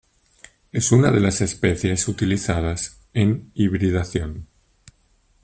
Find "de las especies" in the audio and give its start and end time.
1.11-2.07